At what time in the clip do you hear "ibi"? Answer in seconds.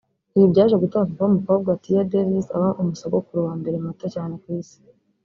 0.35-0.47